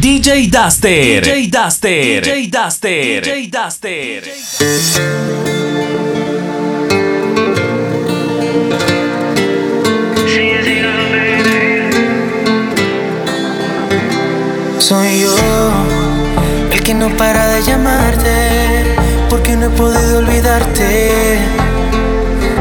[0.00, 1.22] DJ Duster.
[1.22, 2.22] DJ Duster.
[2.22, 3.20] DJ Duster.
[3.20, 4.22] DJ Duster.
[14.78, 15.36] Soy yo
[16.70, 18.84] el que no para de llamarte
[19.28, 21.38] porque no he podido olvidarte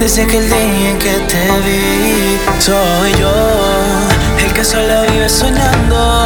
[0.00, 2.38] desde aquel día en que te vi.
[2.58, 3.32] Soy yo
[4.42, 6.17] el que solo vive soñando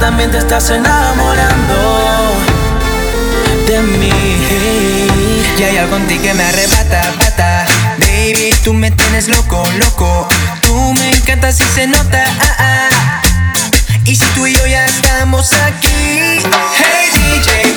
[0.00, 2.34] también te estás enamorando
[3.66, 4.10] de mí.
[5.58, 7.66] Y hay algo en ti que me arrebata, bata.
[7.98, 10.28] Baby, tú me tienes loco, loco.
[10.62, 12.24] Tú me encantas y se nota.
[12.40, 13.20] Ah, ah.
[14.04, 16.38] Y si tú y yo ya estamos aquí,
[16.78, 17.74] hey DJ,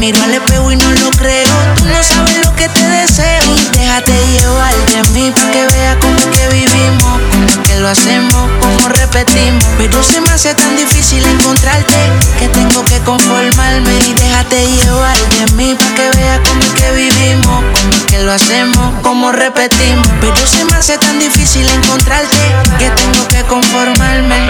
[0.00, 1.46] miro al espejo y no lo creo.
[1.76, 3.42] Tú no sabes lo que te deseo.
[3.72, 7.20] Déjate llevar de mí para que veas cómo es que vivimos.
[7.30, 9.62] Cómo que lo hacemos, cómo repetimos.
[9.76, 11.94] Pero se me hace tan difícil encontrarte
[12.38, 13.92] que tengo que conformarme.
[14.08, 17.62] Y déjate llevar de mí para que veas cómo es que vivimos.
[17.74, 20.08] Cómo que lo hacemos, cómo repetimos.
[20.22, 22.38] Pero se me hace tan difícil encontrarte
[22.78, 24.48] que tengo que conformarme.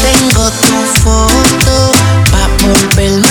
[0.00, 1.92] Tengo tu foto
[2.32, 3.29] pa' volverme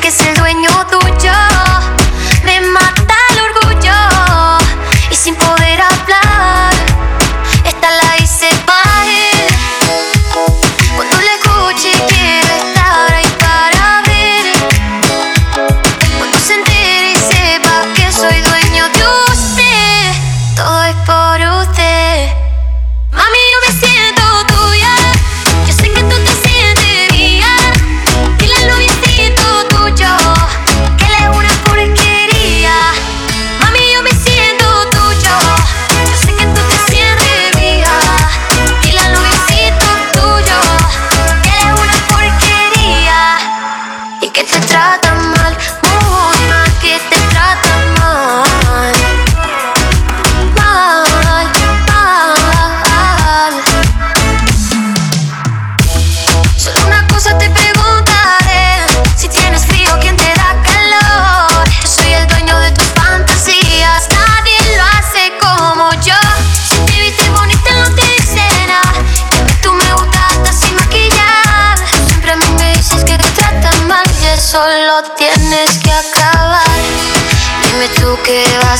[0.00, 0.77] que es el dueño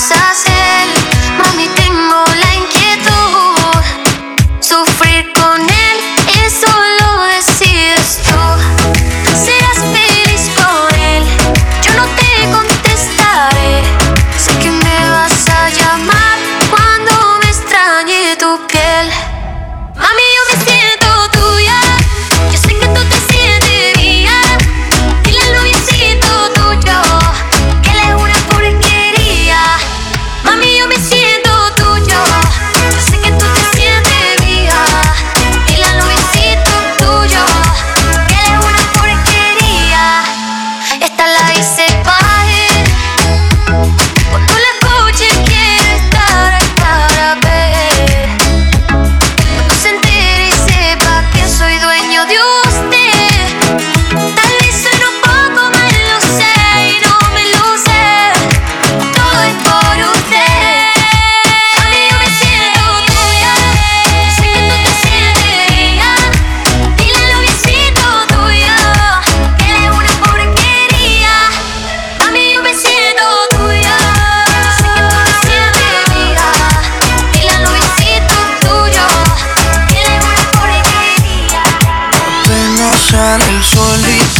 [0.08, 0.77] させ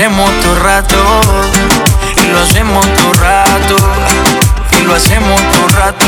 [0.00, 0.96] hacemos todo rato.
[2.16, 3.76] Y lo hacemos todo rato.
[4.72, 6.06] Y lo hacemos todo rato.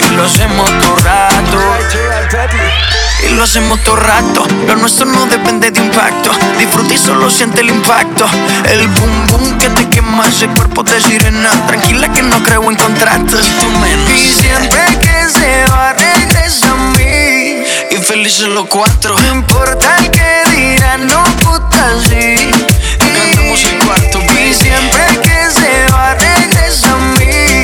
[0.00, 1.58] Y lo hacemos todo rato.
[3.22, 4.44] Y lo hacemos todo rato.
[4.66, 6.32] Lo nuestro no depende de impacto.
[6.58, 8.26] Disfruta y solo siente el impacto.
[8.68, 11.50] El boom boom que te quema ese cuerpo de sirena.
[11.68, 13.46] Tranquila que no creo en contratos.
[14.12, 16.66] Y siempre que se va, regresa.
[16.66, 16.93] Y
[18.04, 19.14] felices los cuatro.
[19.18, 22.50] No importa el que dirán, no puta sí.
[22.98, 24.20] Cantamos el cuarto.
[24.38, 27.62] Y siempre que se va, regresa a mí.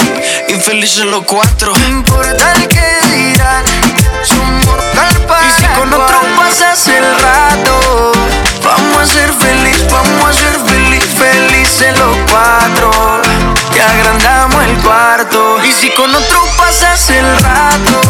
[0.48, 1.72] Y felices los cuatro.
[1.76, 3.64] No importa el que dirán,
[4.24, 8.12] somos mortal para Y si con otro pasas el rato,
[8.64, 12.90] vamos a ser feliz, vamos a ser feliz, felices los cuatro.
[13.72, 15.58] Te agrandamos el cuarto.
[15.64, 18.09] Y si con otro pasas el rato,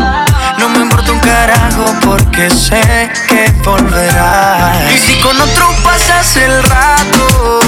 [1.31, 4.91] Carajo porque sé que volverás.
[4.93, 7.59] Y si con otro pasas el rato,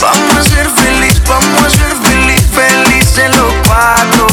[0.00, 4.26] vamos a ser feliz, vamos a ser feliz, felices los cuatro.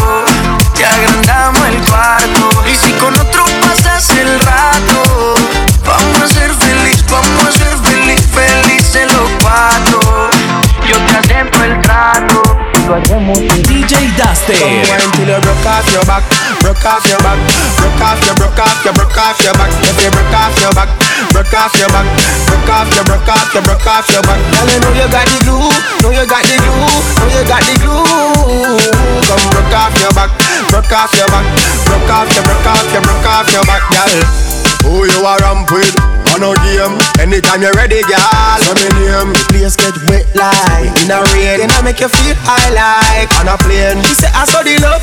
[0.74, 2.64] Te agrandamos el cuarto.
[2.72, 5.34] Y si con otro pasas el rato,
[5.86, 10.30] vamos a ser feliz, vamos a ser feliz, felices los cuatro.
[10.90, 12.42] Yo te acepto el trato.
[12.88, 14.56] Lo hacemos DJ Duster.
[14.64, 16.24] Wine till you broke off your back,
[16.62, 17.38] broke off your back,
[17.98, 19.74] broke off your, broke off your, broke off your back.
[19.82, 20.90] If you broke off your back,
[21.34, 22.06] broke off your back,
[22.46, 24.38] broke off your, broke off your, broke off your back.
[24.54, 25.66] Girl, you know you got the glue,
[26.06, 28.06] know you got the glue, know you got the glue.
[29.26, 30.30] Come broke off your back,
[30.70, 31.46] broke off your back,
[31.90, 34.14] broke off your, broke off your, broke off your back, girl.
[34.86, 35.98] Who you are ramp with?
[36.36, 38.62] On a game, anytime you're ready, girl.
[38.62, 39.34] So me name.
[39.34, 43.32] The place get wet like in a rain, and I make you feel high like
[43.42, 44.04] on a plane.
[44.06, 45.02] She say I saw the love,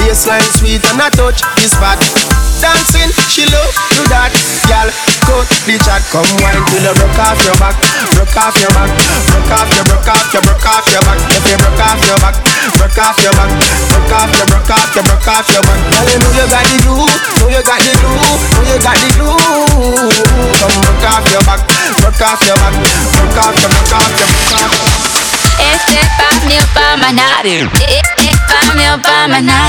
[0.00, 1.98] baseline sweet and I touch the spot.
[2.58, 4.34] Dancing, she love do that,
[4.66, 4.90] girl.
[5.22, 7.78] Cut the chat, come wine till you broke off your back,
[8.18, 8.90] broke off your back,
[9.30, 11.18] broke off your, broke off your, broke off your back.
[11.30, 12.34] If you broke off your back,
[12.74, 13.50] broke off your back,
[13.94, 15.78] broke off your, broke off your, broke off your back.
[15.86, 17.06] Girl, you know you got the glue,
[17.38, 19.38] know you got the glue, know you got the glue.
[20.58, 21.62] Come broke off your back,
[22.02, 25.08] broke off your back, broke off your, broke off your, broke off.
[25.58, 27.08] Este es pa' o pa'.
[27.44, 29.67] Eh, eh, pa' mí pa' más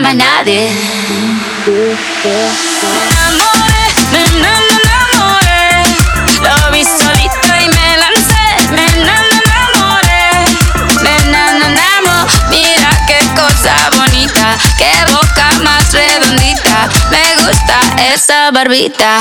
[0.00, 0.70] más nadie.
[1.66, 1.72] Me
[3.10, 5.84] enamoré, me enamoré.
[6.42, 8.44] Lo vi solito y me lancé.
[8.72, 10.24] Me enamoré,
[11.02, 11.90] me enamoré.
[12.50, 16.88] Mira qué cosa bonita, qué boca más redondita.
[17.10, 17.80] Me gusta
[18.14, 19.20] esa barbita.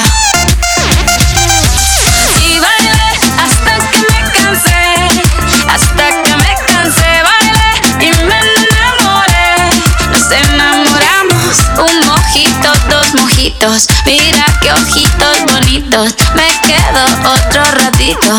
[13.69, 18.31] Mira qué ojitos bonitos, me quedo otro ratito.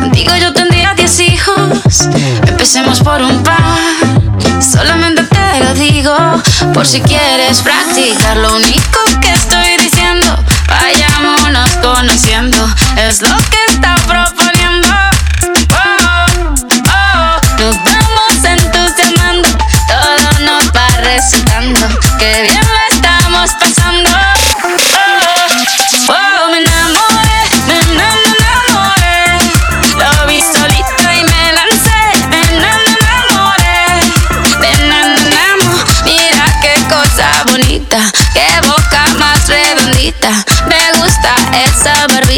[0.00, 2.08] Contigo yo tendría diez hijos,
[2.46, 3.60] empecemos por un par.
[4.62, 6.16] Solamente te lo digo,
[6.72, 8.38] por si quieres practicar.
[8.38, 13.73] Lo único que estoy diciendo, vayámonos conociendo, es lo que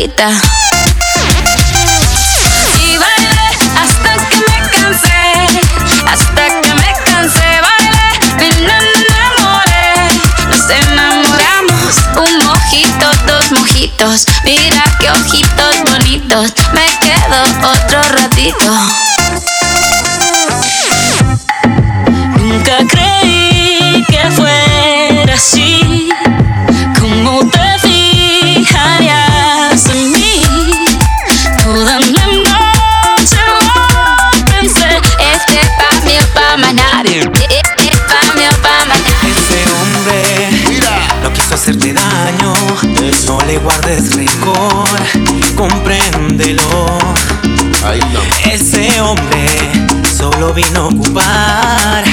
[0.06, 0.10] Y
[2.96, 5.22] bailé hasta que me cansé,
[6.06, 8.08] hasta que me cansé, bailé,
[8.38, 9.90] vino enamoré.
[10.48, 18.95] Nos enamoramos, un mojito, dos mojitos, mira qué ojitos bonitos, me quedo otro ratito.
[43.46, 44.88] le guardes rencor,
[45.54, 46.62] compréndelo.
[48.50, 49.46] Ese hombre
[50.16, 52.04] solo vino a ocupar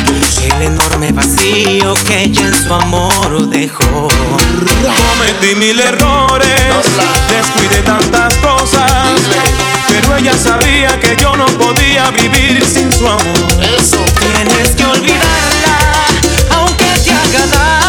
[0.43, 4.07] el enorme vacío que ella en su amor dejó.
[4.07, 6.49] Cometí mil errores,
[7.29, 9.21] descuidé tantas cosas,
[9.87, 13.21] pero ella sabía que yo no podía vivir sin su amor.
[14.19, 15.77] Tienes que olvidarla,
[16.51, 17.82] aunque te haga daño.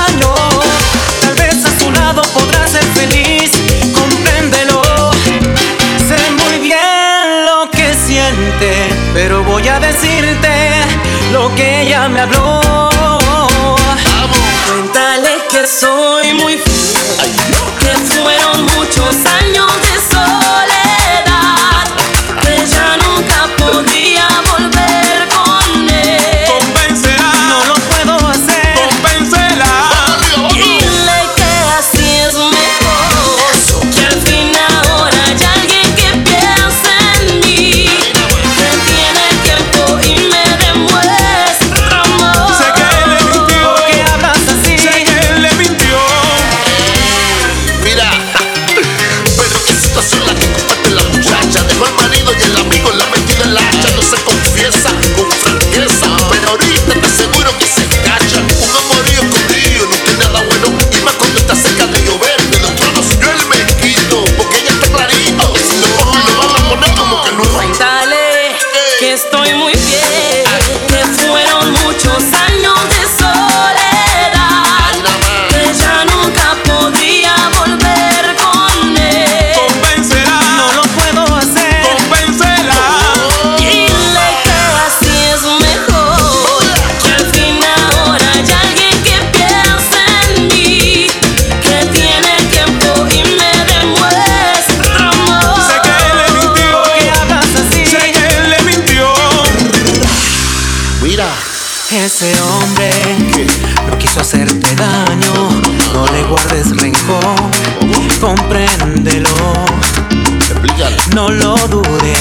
[111.14, 112.18] no lo dudes,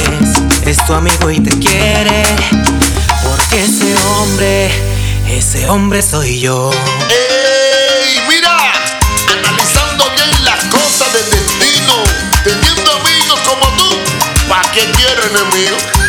[0.66, 2.24] es tu amigo y te quiere.
[3.24, 4.72] Porque ese hombre,
[5.28, 6.70] ese hombre soy yo.
[7.10, 8.20] ¡Ey!
[8.30, 8.56] Mira,
[9.32, 12.04] analizando bien las cosas del destino,
[12.44, 13.98] teniendo amigos como tú,
[14.48, 16.03] ¿para qué quiero enemigo?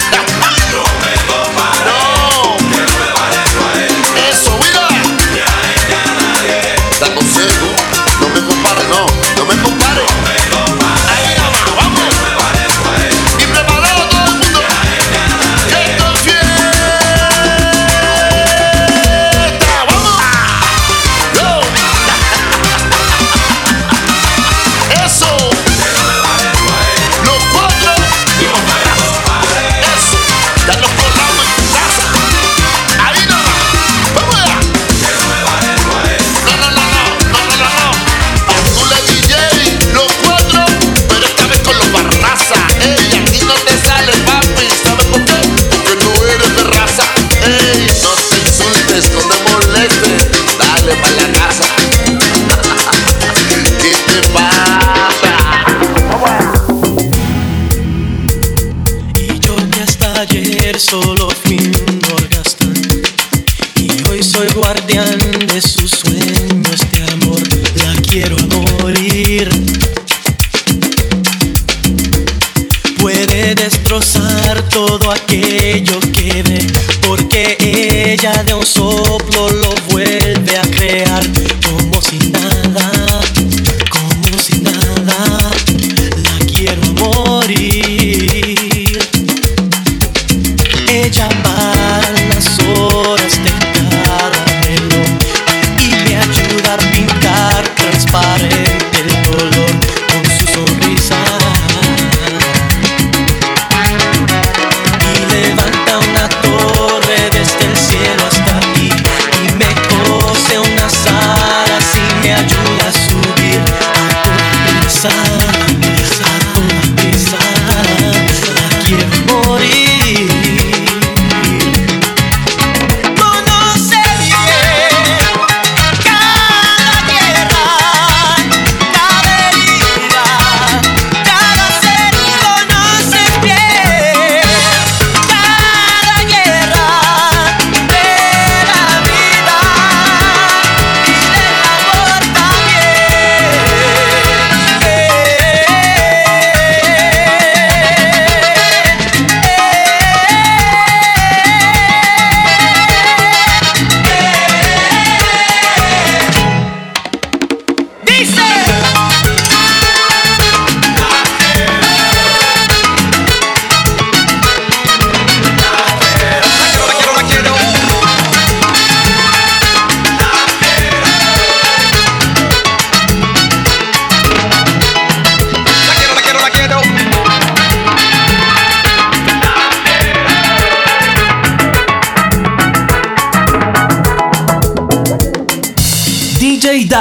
[64.75, 65.24] guardián.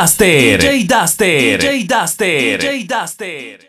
[0.03, 0.57] Duster.
[0.57, 1.57] DJ Duster.
[1.57, 2.57] DJ Duster.
[2.57, 3.62] DJ Duster.